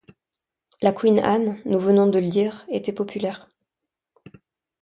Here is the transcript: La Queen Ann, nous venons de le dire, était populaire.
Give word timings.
La 0.81 0.93
Queen 0.93 1.19
Ann, 1.19 1.59
nous 1.63 1.77
venons 1.77 2.07
de 2.07 2.17
le 2.17 2.25
dire, 2.27 2.65
était 2.69 2.91
populaire. 2.91 3.47